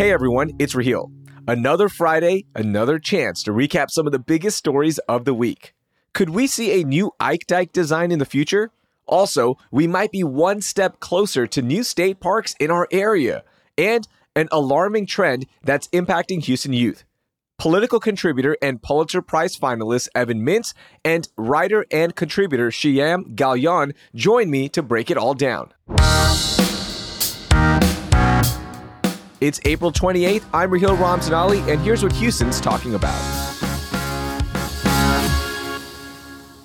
[0.00, 1.12] Hey everyone, it's Raheel.
[1.46, 5.74] Another Friday, another chance to recap some of the biggest stories of the week.
[6.14, 8.70] Could we see a new Ike Dike design in the future?
[9.04, 13.44] Also, we might be one step closer to new state parks in our area
[13.76, 17.04] and an alarming trend that's impacting Houston youth.
[17.58, 20.72] Political contributor and Pulitzer Prize finalist Evan Mintz
[21.04, 25.74] and writer and contributor Shiyam Galyon join me to break it all down.
[29.40, 30.44] It's April 28th.
[30.52, 33.18] I'm Raheel Ramzanali, and here's what Houston's talking about.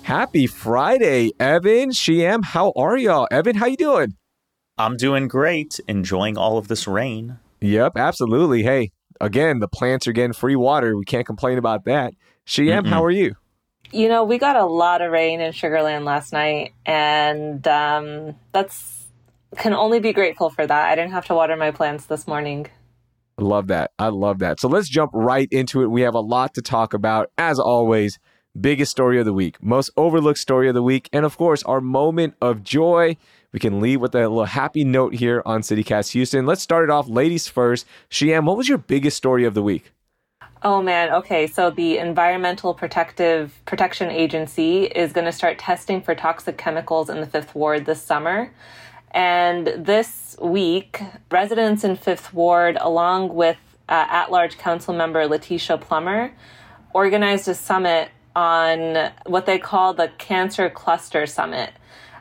[0.02, 2.44] Happy Friday, Evan, Shiyam.
[2.44, 3.26] How are y'all?
[3.30, 4.16] Evan, how you doing?
[4.76, 7.38] I'm doing great, enjoying all of this rain.
[7.62, 8.62] Yep, absolutely.
[8.62, 10.98] Hey, again, the plants are getting free water.
[10.98, 12.12] We can't complain about that.
[12.46, 12.88] Shiyam, Mm-mm.
[12.88, 13.36] how are you?
[13.90, 18.95] You know, we got a lot of rain in Sugarland last night, and um, that's
[19.56, 20.88] can only be grateful for that.
[20.88, 22.66] I didn't have to water my plants this morning.
[23.38, 23.92] I love that.
[23.98, 24.60] I love that.
[24.60, 25.90] So let's jump right into it.
[25.90, 27.30] We have a lot to talk about.
[27.36, 28.18] As always,
[28.58, 31.80] biggest story of the week, most overlooked story of the week, and of course, our
[31.80, 33.16] moment of joy.
[33.52, 36.46] We can leave with a little happy note here on CityCast Houston.
[36.46, 37.86] Let's start it off, ladies first.
[38.10, 39.92] Shiyam, what was your biggest story of the week?
[40.62, 41.46] Oh man, okay.
[41.46, 47.20] So the Environmental Protective Protection Agency is going to start testing for toxic chemicals in
[47.20, 48.50] the Fifth Ward this summer.
[49.16, 51.00] And this week,
[51.30, 53.56] residents in Fifth Ward, along with
[53.88, 56.34] uh, at large council member Letitia Plummer,
[56.92, 61.72] organized a summit on what they call the Cancer Cluster Summit.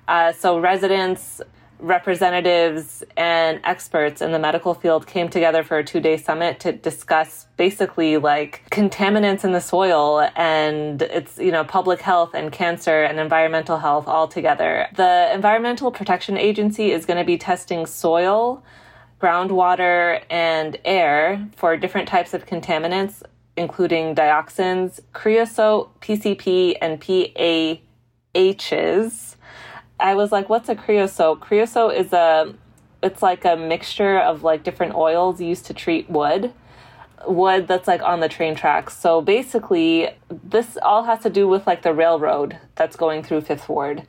[0.08, 1.42] Uh, so, residents,
[1.80, 6.72] representatives and experts in the medical field came together for a two day summit to
[6.72, 13.04] discuss basically like contaminants in the soil and it's, you know, public health and cancer
[13.04, 14.88] and environmental health all together.
[14.96, 18.64] The Environmental Protection Agency is going to be testing soil,
[19.22, 23.22] groundwater, and air for different types of contaminants,
[23.58, 27.00] including dioxins, creosote, PCP, and
[28.36, 29.36] PAHs
[30.00, 31.40] I was like, what's a creosote?
[31.40, 32.54] Creosote is a,
[33.02, 36.54] it's like a mixture of like different oils used to treat wood,
[37.28, 38.98] wood that's like on the train tracks.
[38.98, 43.70] So basically, this all has to do with like the railroad that's going through Fifth
[43.70, 44.06] Ward.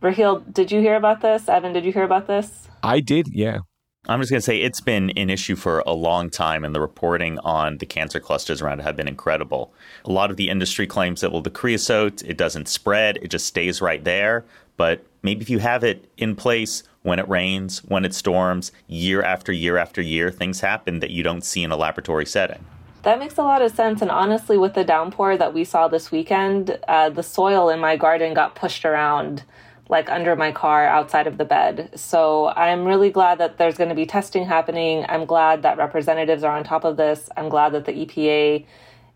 [0.00, 1.48] Raheel, did you hear about this?
[1.48, 2.68] Evan, did you hear about this?
[2.82, 3.60] I did, yeah.
[4.08, 6.80] I'm just going to say it's been an issue for a long time, and the
[6.80, 9.72] reporting on the cancer clusters around it have been incredible.
[10.04, 13.46] A lot of the industry claims that, well, the creosote, it doesn't spread, it just
[13.46, 14.44] stays right there.
[14.76, 19.22] But maybe if you have it in place when it rains, when it storms, year
[19.22, 22.64] after year after year, things happen that you don't see in a laboratory setting.
[23.02, 24.00] That makes a lot of sense.
[24.00, 27.96] And honestly, with the downpour that we saw this weekend, uh, the soil in my
[27.96, 29.42] garden got pushed around
[29.88, 31.90] like under my car outside of the bed.
[31.96, 35.04] So I'm really glad that there's going to be testing happening.
[35.08, 37.28] I'm glad that representatives are on top of this.
[37.36, 38.64] I'm glad that the EPA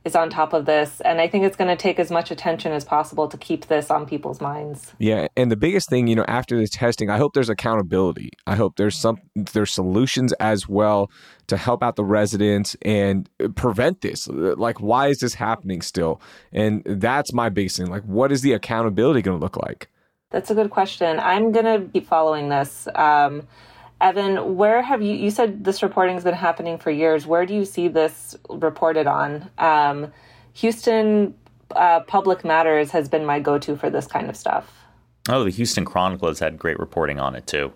[0.06, 1.00] is on top of this.
[1.00, 3.90] And I think it's going to take as much attention as possible to keep this
[3.90, 4.94] on people's minds.
[4.98, 5.26] Yeah.
[5.36, 8.30] And the biggest thing, you know, after the testing, I hope there's accountability.
[8.46, 11.10] I hope there's some, there's solutions as well
[11.48, 14.28] to help out the residents and prevent this.
[14.28, 16.20] Like, why is this happening still?
[16.52, 17.86] And that's my biggest thing.
[17.86, 19.88] Like, what is the accountability going to look like?
[20.30, 21.18] That's a good question.
[21.18, 22.86] I'm going to keep following this.
[22.94, 23.46] Um,
[24.00, 25.14] Evan, where have you?
[25.14, 27.26] You said this reporting has been happening for years.
[27.26, 29.50] Where do you see this reported on?
[29.58, 30.12] Um,
[30.54, 31.34] Houston
[31.74, 34.72] uh, Public Matters has been my go to for this kind of stuff.
[35.28, 37.72] Oh, the Houston Chronicle has had great reporting on it too.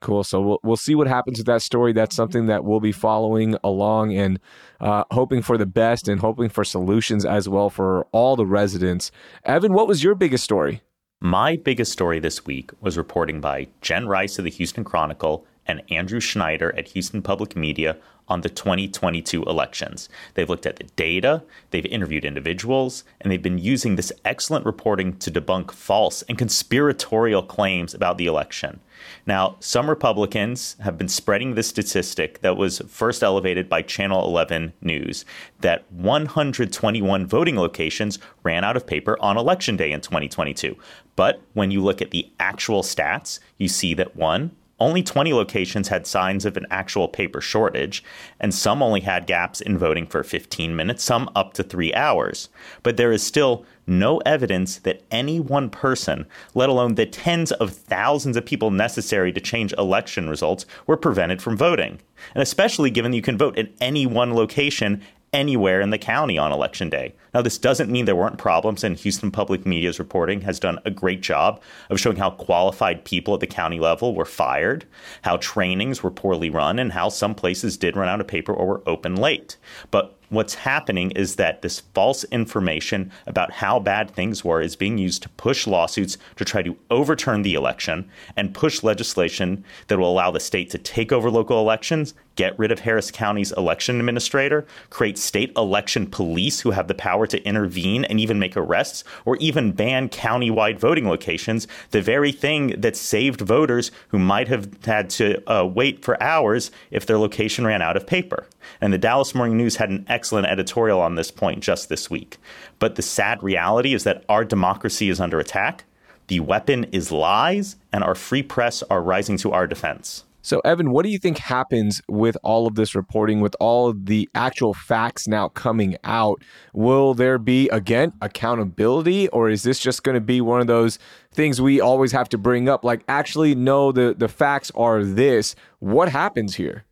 [0.00, 0.24] Cool.
[0.24, 1.92] So we'll we'll see what happens with that story.
[1.92, 4.40] That's something that we'll be following along and
[4.80, 9.12] uh, hoping for the best and hoping for solutions as well for all the residents.
[9.44, 10.82] Evan, what was your biggest story?
[11.20, 15.82] My biggest story this week was reporting by Jen Rice of the Houston Chronicle and
[15.90, 17.96] Andrew Schneider at Houston Public Media
[18.28, 20.08] on the 2022 elections.
[20.34, 25.16] They've looked at the data, they've interviewed individuals, and they've been using this excellent reporting
[25.18, 28.80] to debunk false and conspiratorial claims about the election.
[29.26, 34.72] Now, some Republicans have been spreading the statistic that was first elevated by Channel 11
[34.80, 35.24] News
[35.60, 40.76] that 121 voting locations ran out of paper on election day in 2022.
[41.16, 44.52] But when you look at the actual stats, you see that one,
[44.82, 48.02] only 20 locations had signs of an actual paper shortage,
[48.40, 52.48] and some only had gaps in voting for 15 minutes, some up to three hours.
[52.82, 57.70] But there is still no evidence that any one person, let alone the tens of
[57.70, 62.00] thousands of people necessary to change election results, were prevented from voting.
[62.34, 65.02] And especially given you can vote at any one location
[65.32, 67.14] anywhere in the county on election day.
[67.32, 70.90] Now, this doesn't mean there weren't problems, and Houston Public Media's reporting has done a
[70.90, 74.84] great job of showing how qualified people at the county level were fired,
[75.22, 78.66] how trainings were poorly run, and how some places did run out of paper or
[78.66, 79.56] were open late.
[79.90, 84.98] But what's happening is that this false information about how bad things were is being
[84.98, 90.10] used to push lawsuits to try to overturn the election and push legislation that will
[90.10, 94.66] allow the state to take over local elections, get rid of Harris County's election administrator,
[94.90, 99.36] create state election police who have the power to intervene and even make arrests, or
[99.36, 105.10] even ban county-wide voting locations, the very thing that saved voters who might have had
[105.10, 108.46] to uh, wait for hours if their location ran out of paper.
[108.80, 112.38] And the Dallas Morning News had an excellent editorial on this point just this week.
[112.78, 115.84] But the sad reality is that our democracy is under attack,
[116.28, 120.24] the weapon is lies, and our free press are rising to our defense.
[120.44, 124.28] So, Evan, what do you think happens with all of this reporting, with all the
[124.34, 126.42] actual facts now coming out?
[126.72, 130.98] Will there be, again, accountability, or is this just going to be one of those
[131.32, 132.84] things we always have to bring up?
[132.84, 135.54] Like, actually, no, the, the facts are this.
[135.78, 136.84] What happens here?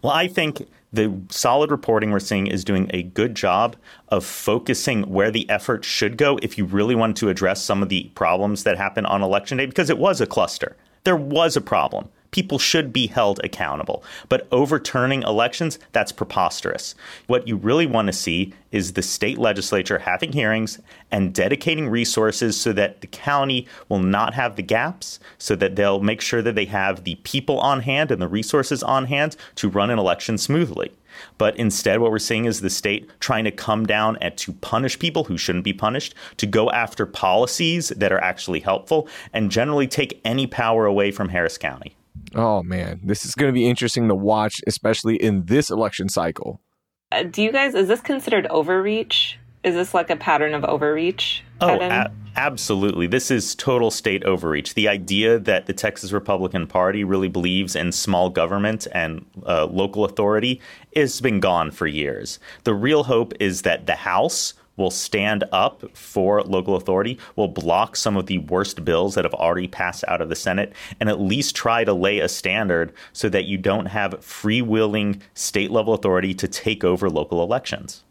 [0.00, 3.74] Well, I think the solid reporting we're seeing is doing a good job
[4.10, 7.88] of focusing where the effort should go if you really want to address some of
[7.88, 10.76] the problems that happen on election day, because it was a cluster.
[11.02, 14.02] There was a problem people should be held accountable.
[14.28, 16.96] But overturning elections, that's preposterous.
[17.28, 20.80] What you really want to see is the state legislature having hearings
[21.12, 26.00] and dedicating resources so that the county will not have the gaps, so that they'll
[26.00, 29.68] make sure that they have the people on hand and the resources on hand to
[29.68, 30.90] run an election smoothly.
[31.38, 34.98] But instead, what we're seeing is the state trying to come down and to punish
[34.98, 39.86] people who shouldn't be punished, to go after policies that are actually helpful, and generally
[39.86, 41.94] take any power away from Harris County.
[42.34, 46.60] Oh man, this is going to be interesting to watch, especially in this election cycle.
[47.12, 49.36] Uh, do you guys is this considered overreach?
[49.62, 51.42] Is this like a pattern of overreach?
[51.60, 53.06] Oh, a- absolutely.
[53.06, 54.74] This is total state overreach.
[54.74, 60.04] The idea that the Texas Republican Party really believes in small government and uh, local
[60.04, 60.60] authority
[60.94, 62.38] has been gone for years.
[62.64, 67.96] The real hope is that the House will stand up for local authority, will block
[67.96, 71.20] some of the worst bills that have already passed out of the Senate, and at
[71.20, 76.34] least try to lay a standard so that you don't have freewheeling state level authority
[76.34, 78.04] to take over local elections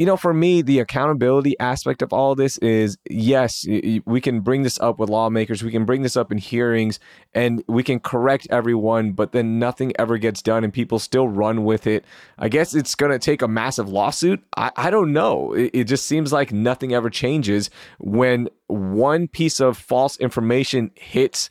[0.00, 3.66] you know, for me, the accountability aspect of all this is yes,
[4.06, 6.98] we can bring this up with lawmakers, we can bring this up in hearings,
[7.34, 11.64] and we can correct everyone, but then nothing ever gets done and people still run
[11.64, 12.06] with it.
[12.38, 14.42] I guess it's going to take a massive lawsuit.
[14.56, 15.52] I, I don't know.
[15.52, 17.68] It, it just seems like nothing ever changes
[17.98, 21.50] when one piece of false information hits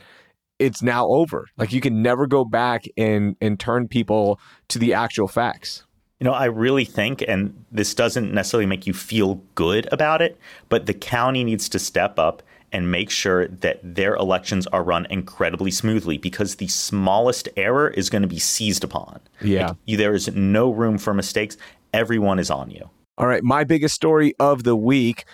[0.58, 1.46] it's now over.
[1.56, 5.86] Like you can never go back and and turn people to the actual facts.
[6.20, 10.38] You know, I really think, and this doesn't necessarily make you feel good about it,
[10.68, 15.08] but the county needs to step up and make sure that their elections are run
[15.10, 19.20] incredibly smoothly because the smallest error is going to be seized upon.
[19.42, 19.70] Yeah.
[19.88, 21.58] Like, there is no room for mistakes.
[21.94, 22.90] Everyone is on you.
[23.18, 23.44] All right.
[23.44, 25.26] My biggest story of the week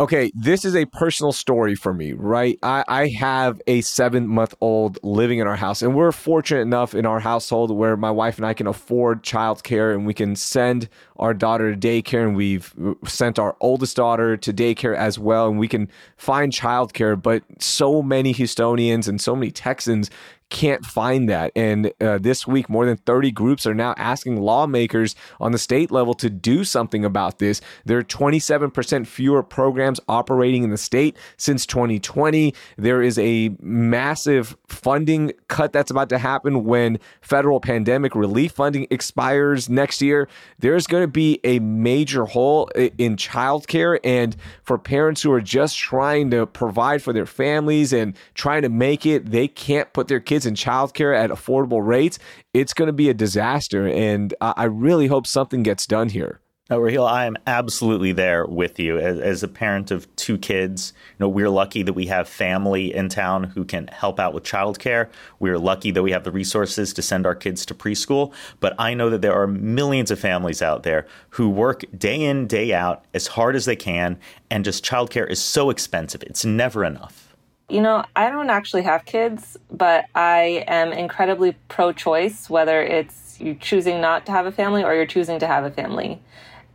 [0.00, 2.58] Okay, this is a personal story for me, right?
[2.64, 6.96] I, I have a seven month old living in our house, and we're fortunate enough
[6.96, 10.88] in our household where my wife and I can afford childcare and we can send
[11.18, 15.46] our daughter to daycare, and we've uh, sent our oldest daughter to daycare as well,
[15.46, 17.20] and we can find childcare.
[17.20, 20.10] But so many Houstonians and so many Texans
[20.50, 21.52] can't find that.
[21.56, 25.90] And uh, this week, more than 30 groups are now asking lawmakers on the state
[25.90, 27.60] level to do something about this.
[27.84, 32.54] There are 27% fewer programs operating in the state since 2020.
[32.76, 38.86] There is a massive funding cut that's about to happen when federal pandemic relief funding
[38.90, 40.28] expires next year.
[40.58, 43.98] There's going to be a major hole in childcare.
[44.04, 48.68] And for parents who are just trying to provide for their families and trying to
[48.68, 52.18] make it, they can't put their kids kids in childcare at affordable rates,
[52.52, 53.86] it's going to be a disaster.
[53.86, 56.40] And I really hope something gets done here.
[56.70, 58.98] No, Raheel, I am absolutely there with you.
[58.98, 62.92] As, as, a parent of two kids, you know, we're lucky that we have family
[62.92, 65.08] in town who can help out with childcare.
[65.38, 68.32] We're lucky that we have the resources to send our kids to preschool.
[68.60, 72.48] But I know that there are millions of families out there who work day in,
[72.48, 74.18] day out as hard as they can,
[74.50, 76.22] and just childcare is so expensive.
[76.22, 77.23] It's never enough.
[77.68, 83.40] You know, I don't actually have kids, but I am incredibly pro choice, whether it's
[83.40, 86.20] you choosing not to have a family or you're choosing to have a family.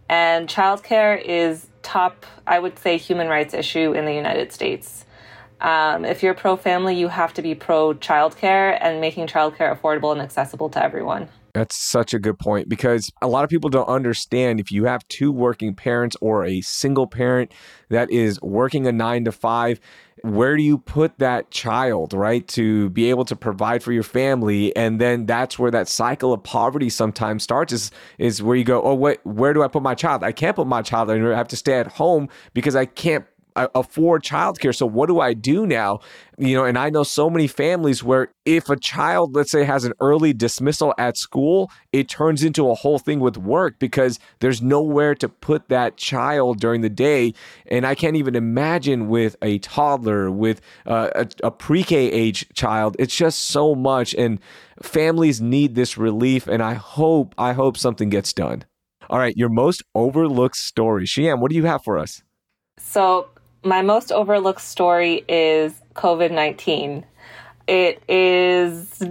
[0.09, 5.05] And childcare is top, I would say, human rights issue in the United States.
[5.61, 10.11] Um, if you're pro family, you have to be pro childcare and making childcare affordable
[10.11, 11.29] and accessible to everyone.
[11.53, 15.07] That's such a good point because a lot of people don't understand if you have
[15.07, 17.51] two working parents or a single parent
[17.89, 19.79] that is working a nine to five,
[20.23, 22.47] where do you put that child, right?
[22.49, 24.75] To be able to provide for your family.
[24.75, 28.81] And then that's where that cycle of poverty sometimes starts is, is where you go,
[28.81, 30.23] oh, wait, where do I put my child?
[30.23, 31.09] I can't put my child.
[31.09, 33.25] I have to stay at home because I can't
[33.55, 34.75] afford childcare.
[34.75, 35.99] So what do I do now?
[36.37, 39.83] You know, and I know so many families where if a child, let's say, has
[39.83, 44.61] an early dismissal at school, it turns into a whole thing with work because there's
[44.61, 47.33] nowhere to put that child during the day.
[47.65, 52.95] And I can't even imagine with a toddler, with uh, a, a pre-K age child.
[52.99, 54.39] It's just so much, and
[54.81, 56.47] families need this relief.
[56.47, 58.63] And I hope, I hope something gets done.
[59.09, 61.39] All right, your most overlooked story, Shiyam.
[61.39, 62.21] What do you have for us?
[62.77, 63.27] So
[63.63, 67.05] my most overlooked story is COVID 19.
[67.67, 69.01] It is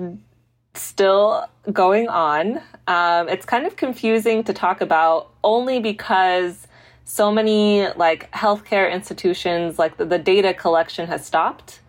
[0.75, 2.61] still going on.
[2.87, 6.67] Um, it's kind of confusing to talk about only because
[7.05, 11.81] so many like healthcare institutions, like the, the data collection has stopped.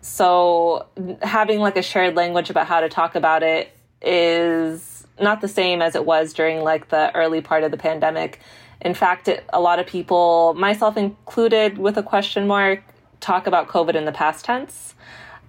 [0.00, 0.86] So
[1.22, 4.87] having like a shared language about how to talk about it is
[5.20, 8.40] not the same as it was during like the early part of the pandemic.
[8.80, 12.82] In fact, it, a lot of people, myself included with a question mark,
[13.20, 14.94] talk about COVID in the past tense.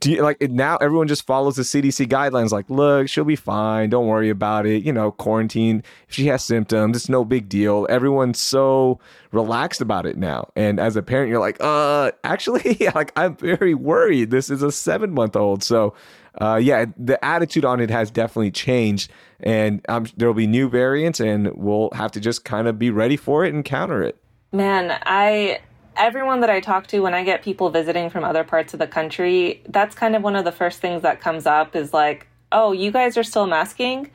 [0.00, 3.90] do you like now everyone just follows the CDC guidelines like look she'll be fine.
[3.90, 4.82] Don't worry about it.
[4.84, 7.86] You know quarantine if she has symptoms it's no big deal.
[7.88, 9.00] Everyone's so
[9.32, 10.50] relaxed about it now.
[10.56, 14.30] And as a parent you're like uh actually like I'm very worried.
[14.30, 15.94] This is a 7 month old so
[16.40, 19.10] uh yeah the attitude on it has definitely changed.
[19.40, 23.16] And um, there'll be new variants and we'll have to just kind of be ready
[23.16, 24.16] for it and counter it.
[24.52, 25.60] Man I
[25.98, 28.86] everyone that I talk to when I get people visiting from other parts of the
[28.86, 32.72] country, that's kind of one of the first things that comes up is like, oh,
[32.72, 34.10] you guys are still masking?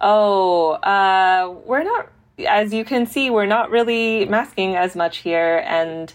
[0.00, 2.10] Oh, uh, we're not,
[2.46, 5.62] as you can see, we're not really masking as much here.
[5.66, 6.12] And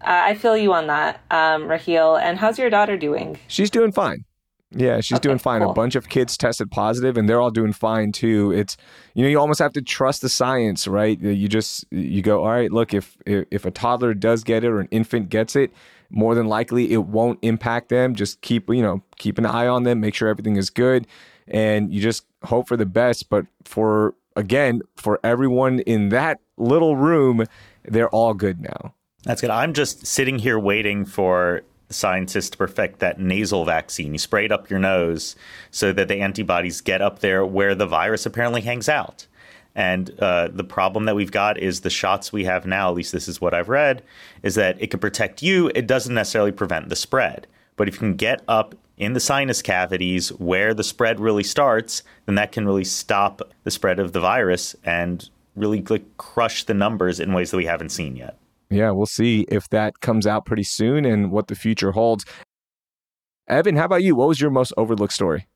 [0.00, 2.16] uh, I feel you on that, um, Raheel.
[2.16, 3.38] And how's your daughter doing?
[3.48, 4.24] She's doing fine.
[4.70, 5.62] Yeah, she's okay, doing fine.
[5.62, 5.70] Cool.
[5.70, 8.52] A bunch of kids tested positive and they're all doing fine too.
[8.52, 8.76] It's
[9.14, 11.18] you know, you almost have to trust the science, right?
[11.18, 14.80] You just you go, "All right, look, if if a toddler does get it or
[14.80, 15.72] an infant gets it,
[16.10, 18.14] more than likely it won't impact them.
[18.14, 21.06] Just keep, you know, keep an eye on them, make sure everything is good,
[21.46, 26.96] and you just hope for the best, but for again, for everyone in that little
[26.96, 27.44] room,
[27.84, 28.94] they're all good now.
[29.24, 29.50] That's good.
[29.50, 34.12] I'm just sitting here waiting for scientists to perfect that nasal vaccine.
[34.12, 35.36] You spray it up your nose
[35.70, 39.26] so that the antibodies get up there where the virus apparently hangs out.
[39.74, 43.12] And uh, the problem that we've got is the shots we have now, at least
[43.12, 44.02] this is what I've read,
[44.42, 45.70] is that it can protect you.
[45.74, 47.46] It doesn't necessarily prevent the spread.
[47.76, 52.02] But if you can get up in the sinus cavities where the spread really starts,
[52.26, 56.74] then that can really stop the spread of the virus and really like, crush the
[56.74, 58.36] numbers in ways that we haven't seen yet.
[58.70, 62.24] Yeah, we'll see if that comes out pretty soon and what the future holds.
[63.48, 64.14] Evan, how about you?
[64.14, 65.46] What was your most overlooked story?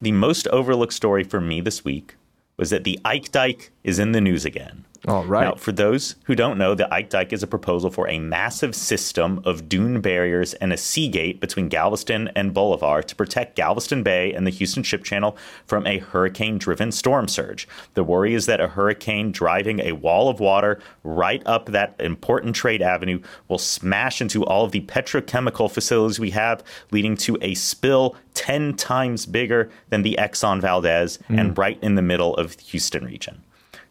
[0.00, 2.16] The most overlooked story for me this week
[2.56, 4.84] was that the Ike Dike is in the news again.
[5.08, 5.44] All right.
[5.44, 8.76] Now, for those who don't know, the Ike Dike is a proposal for a massive
[8.76, 14.04] system of dune barriers and a sea gate between Galveston and Bolivar to protect Galveston
[14.04, 17.66] Bay and the Houston Ship Channel from a hurricane driven storm surge.
[17.94, 22.54] The worry is that a hurricane driving a wall of water right up that important
[22.54, 27.54] trade avenue will smash into all of the petrochemical facilities we have, leading to a
[27.54, 31.40] spill 10 times bigger than the Exxon Valdez mm.
[31.40, 33.42] and right in the middle of the Houston region.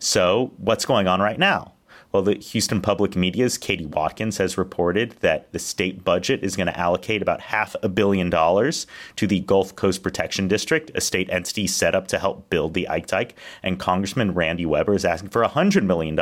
[0.03, 1.73] So, what's going on right now?
[2.11, 6.65] Well, the Houston Public Media's Katie Watkins has reported that the state budget is going
[6.65, 11.29] to allocate about half a billion dollars to the Gulf Coast Protection District, a state
[11.29, 13.35] entity set up to help build the Ike Dike.
[13.61, 16.19] And Congressman Randy Weber is asking for $100 million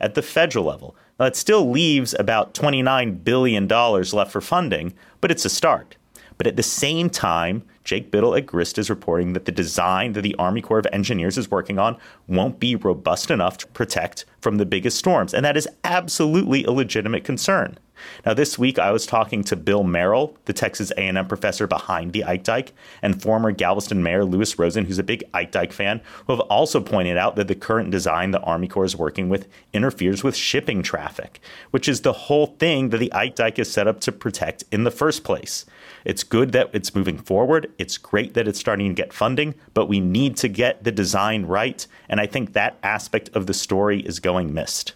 [0.00, 0.94] at the federal level.
[1.18, 5.96] Now, that still leaves about $29 billion left for funding, but it's a start.
[6.38, 10.22] But at the same time, Jake Bittle at Grist is reporting that the design that
[10.22, 14.56] the Army Corps of Engineers is working on won't be robust enough to protect from
[14.56, 15.34] the biggest storms.
[15.34, 17.78] And that is absolutely a legitimate concern.
[18.24, 22.24] Now, this week I was talking to Bill Merrell, the Texas A&M professor behind the
[22.24, 26.32] Ike Dike, and former Galveston Mayor Louis Rosen, who's a big Ike Dike fan, who
[26.32, 30.22] have also pointed out that the current design the Army Corps is working with interferes
[30.22, 31.40] with shipping traffic,
[31.70, 34.84] which is the whole thing that the Ike Dike is set up to protect in
[34.84, 35.64] the first place.
[36.04, 37.72] It's good that it's moving forward.
[37.78, 41.46] It's great that it's starting to get funding, but we need to get the design
[41.46, 41.86] right.
[42.08, 44.94] And I think that aspect of the story is going missed.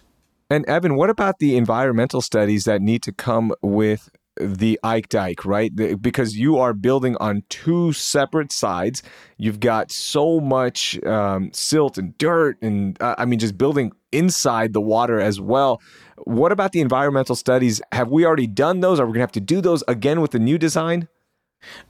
[0.49, 5.45] And Evan, what about the environmental studies that need to come with the Ike Dike,
[5.45, 5.71] right?
[6.01, 9.03] because you are building on two separate sides.
[9.37, 14.73] You've got so much um, silt and dirt, and uh, I mean, just building inside
[14.73, 15.81] the water as well.
[16.17, 17.81] What about the environmental studies?
[17.91, 18.99] Have we already done those?
[18.99, 21.07] Are we going to have to do those again with the new design?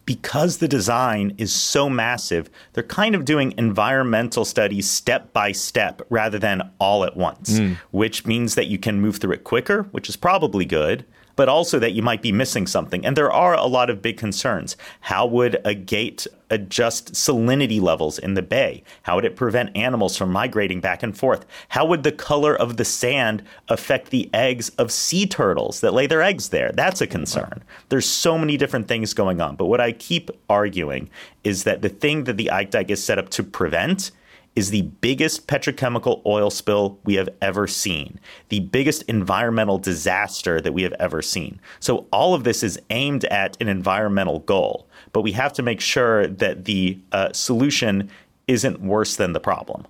[0.06, 6.04] Because the design is so massive, they're kind of doing environmental studies step by step
[6.12, 7.78] rather than all at once, mm.
[7.90, 11.06] which means that you can move through it quicker, which is probably good
[11.36, 13.06] but also that you might be missing something.
[13.06, 14.76] And there are a lot of big concerns.
[15.02, 18.84] How would a gate adjust salinity levels in the bay?
[19.04, 21.46] How would it prevent animals from migrating back and forth?
[21.70, 26.06] How would the color of the sand affect the eggs of sea turtles that lay
[26.06, 26.72] their eggs there?
[26.74, 27.64] That's a concern.
[27.90, 29.56] There's so many different things going on.
[29.56, 31.10] But what I keep arguing
[31.44, 34.12] is that the thing that the Ike Dike is set up to prevent
[34.56, 40.74] is the biggest petrochemical oil spill we have ever seen, the biggest environmental disaster that
[40.74, 41.60] we have ever seen.
[41.80, 45.82] So, all of this is aimed at an environmental goal, but we have to make
[45.82, 48.10] sure that the uh, solution
[48.48, 49.86] isn't worse than the problem.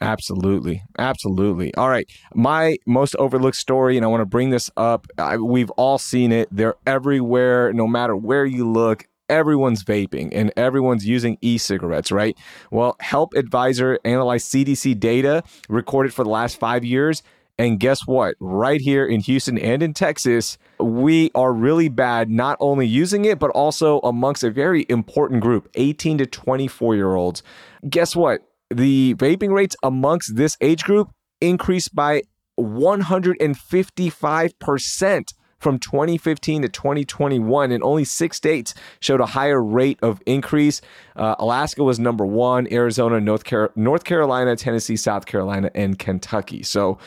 [0.00, 0.82] Absolutely.
[0.98, 1.74] Absolutely.
[1.74, 2.08] All right.
[2.34, 5.08] My most overlooked story, and I want to bring this up.
[5.18, 6.48] I, we've all seen it.
[6.52, 12.36] They're everywhere, no matter where you look everyone's vaping and everyone's using e-cigarettes, right?
[12.70, 17.22] Well, Help Advisor analyzed CDC data recorded for the last five years.
[17.60, 18.36] And guess what?
[18.38, 23.40] Right here in Houston and in Texas, we are really bad not only using it,
[23.40, 27.42] but also amongst a very important group 18 to 24 year olds.
[27.88, 28.42] Guess what?
[28.70, 31.10] The vaping rates amongst this age group
[31.40, 32.22] increased by
[32.58, 40.80] 155% from 2015 to 2021, and only six states showed a higher rate of increase.
[41.16, 46.62] Uh, Alaska was number one, Arizona, North, Car- North Carolina, Tennessee, South Carolina, and Kentucky.
[46.62, 46.98] So,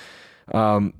[0.53, 0.93] um,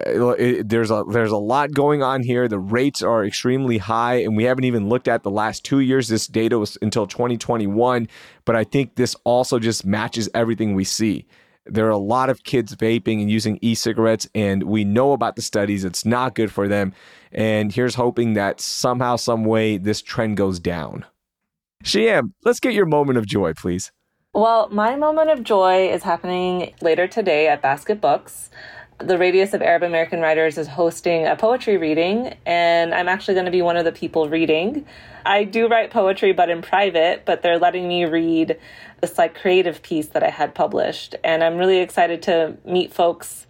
[0.00, 2.48] it, it, there's a there's a lot going on here.
[2.48, 6.08] The rates are extremely high, and we haven't even looked at the last two years.
[6.08, 8.08] This data was until 2021,
[8.44, 11.26] but I think this also just matches everything we see.
[11.66, 15.36] There are a lot of kids vaping and using e cigarettes, and we know about
[15.36, 15.84] the studies.
[15.84, 16.92] It's not good for them.
[17.30, 21.04] And here's hoping that somehow, some way, this trend goes down.
[21.84, 23.92] Shiyam, let's get your moment of joy, please.
[24.34, 28.50] Well, my moment of joy is happening later today at Basket Books
[29.06, 33.46] the Radius of Arab American Writers is hosting a poetry reading, and I'm actually going
[33.46, 34.86] to be one of the people reading.
[35.24, 38.58] I do write poetry, but in private, but they're letting me read
[39.00, 41.14] this like creative piece that I had published.
[41.22, 43.46] And I'm really excited to meet folks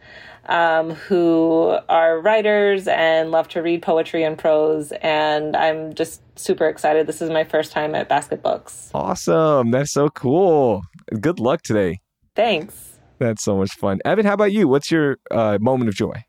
[0.46, 4.92] um, who are writers and love to read poetry and prose.
[5.02, 7.06] And I'm just super excited.
[7.06, 8.90] This is my first time at Basket Books.
[8.94, 9.70] Awesome.
[9.70, 10.82] That's so cool.
[11.20, 12.00] Good luck today.
[12.34, 12.91] Thanks.
[13.22, 14.00] That's so much fun.
[14.04, 14.66] Evan, how about you?
[14.66, 16.24] What's your uh, moment of joy?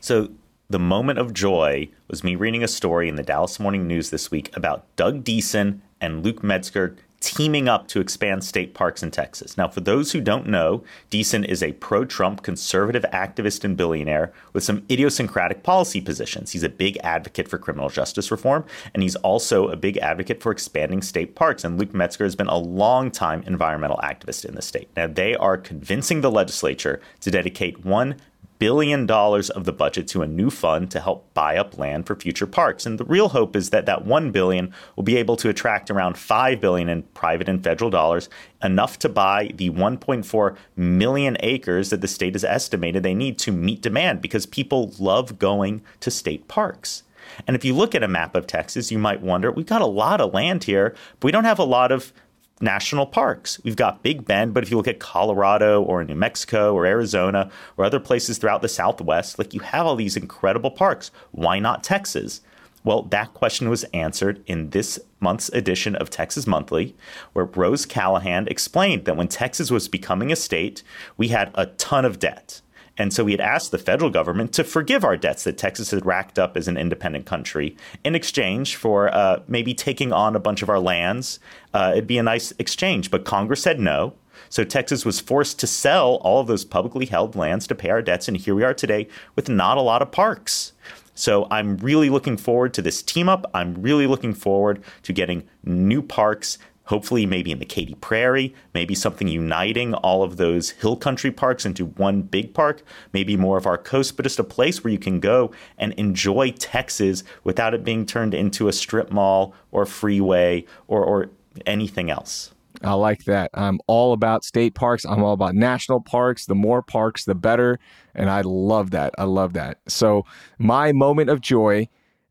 [0.00, 0.30] So,
[0.70, 4.30] the moment of joy was me reading a story in the Dallas Morning News this
[4.30, 9.56] week about Doug Deason and Luke Metzger teaming up to expand state parks in Texas.
[9.56, 14.32] Now, for those who don't know, Deason is a pro Trump conservative activist and billionaire
[14.52, 16.52] with some idiosyncratic policy positions.
[16.52, 20.50] He's a big advocate for criminal justice reform, and he's also a big advocate for
[20.50, 21.62] expanding state parks.
[21.62, 24.88] And Luke Metzger has been a long-time environmental activist in the state.
[24.96, 28.16] Now, they are convincing the legislature to dedicate one
[28.60, 32.14] billion dollars of the budget to a new fund to help buy up land for
[32.14, 32.86] future parks.
[32.86, 36.18] And the real hope is that that 1 billion will be able to attract around
[36.18, 38.28] 5 billion in private and federal dollars,
[38.62, 43.50] enough to buy the 1.4 million acres that the state has estimated they need to
[43.50, 47.02] meet demand because people love going to state parks.
[47.46, 49.86] And if you look at a map of Texas, you might wonder, we've got a
[49.86, 52.12] lot of land here, but we don't have a lot of
[52.60, 53.60] national parks.
[53.64, 57.50] We've got Big Bend, but if you look at Colorado or New Mexico or Arizona
[57.76, 61.10] or other places throughout the Southwest, like you have all these incredible parks.
[61.30, 62.42] Why not Texas?
[62.82, 66.96] Well, that question was answered in this month's edition of Texas Monthly,
[67.34, 70.82] where Rose Cahalan explained that when Texas was becoming a state,
[71.18, 72.62] we had a ton of debt.
[72.98, 76.04] And so we had asked the federal government to forgive our debts that Texas had
[76.04, 80.62] racked up as an independent country in exchange for uh, maybe taking on a bunch
[80.62, 81.40] of our lands.
[81.72, 83.10] Uh, it'd be a nice exchange.
[83.10, 84.14] But Congress said no.
[84.48, 88.02] So Texas was forced to sell all of those publicly held lands to pay our
[88.02, 88.26] debts.
[88.26, 90.72] And here we are today with not a lot of parks.
[91.14, 93.48] So I'm really looking forward to this team up.
[93.52, 96.58] I'm really looking forward to getting new parks
[96.90, 101.64] hopefully maybe in the Katy Prairie, maybe something uniting all of those hill country parks
[101.64, 104.98] into one big park, maybe more of our coast, but just a place where you
[104.98, 110.64] can go and enjoy Texas without it being turned into a strip mall or freeway
[110.88, 111.30] or, or
[111.64, 112.50] anything else.
[112.82, 113.50] I like that.
[113.54, 115.04] I'm all about state parks.
[115.04, 116.46] I'm all about national parks.
[116.46, 117.78] The more parks, the better.
[118.16, 119.14] And I love that.
[119.16, 119.78] I love that.
[119.86, 120.24] So,
[120.58, 121.88] my moment of joy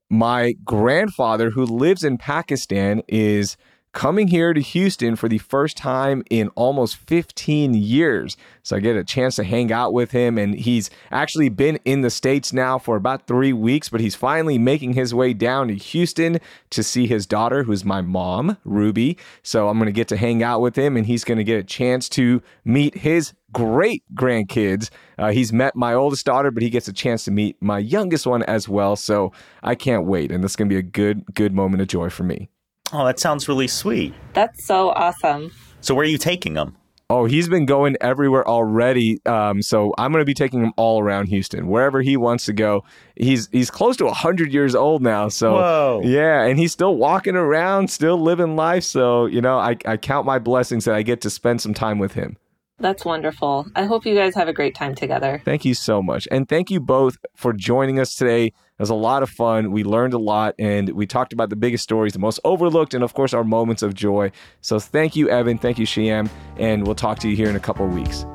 [0.10, 3.58] my grandfather, who lives in Pakistan, is
[3.92, 8.38] coming here to Houston for the first time in almost 15 years.
[8.62, 12.02] So I get a chance to hang out with him, and he's actually been in
[12.02, 15.76] the States now for about three weeks, but he's finally making his way down to
[15.76, 19.18] Houston to see his daughter, who's my mom, Ruby.
[19.42, 21.60] So I'm going to get to hang out with him, and he's going to get
[21.60, 24.90] a chance to meet his great grandkids.
[25.18, 28.28] Uh, he's met my oldest daughter, but he gets a chance to meet my youngest
[28.28, 28.96] one as well.
[28.96, 29.32] So
[29.64, 32.10] I can't wait, and this is going to be a good, good moment of joy
[32.10, 32.50] for me.
[32.92, 34.14] Oh, that sounds really sweet.
[34.34, 35.52] That's so awesome.
[35.82, 36.76] So, where are you taking him?
[37.12, 39.20] Oh, he's been going everywhere already.
[39.26, 42.54] Um, so I'm going to be taking him all around Houston, wherever he wants to
[42.54, 42.84] go.
[43.16, 45.28] He's he's close to hundred years old now.
[45.30, 46.02] So Whoa.
[46.04, 48.84] yeah, and he's still walking around, still living life.
[48.84, 51.98] So you know, I I count my blessings that I get to spend some time
[51.98, 52.38] with him.
[52.78, 53.66] That's wonderful.
[53.76, 55.42] I hope you guys have a great time together.
[55.44, 56.28] Thank you so much.
[56.32, 58.54] And thank you both for joining us today.
[58.80, 59.72] It was a lot of fun.
[59.72, 63.04] We learned a lot and we talked about the biggest stories, the most overlooked, and
[63.04, 64.32] of course, our moments of joy.
[64.62, 65.58] So thank you, Evan.
[65.58, 66.30] Thank you, Shiyam.
[66.56, 68.26] And we'll talk to you here in a couple of weeks.